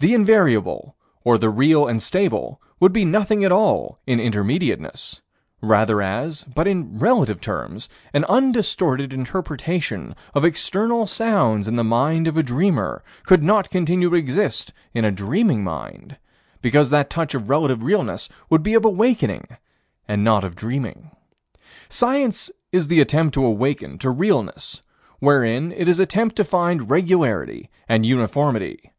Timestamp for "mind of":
11.84-12.36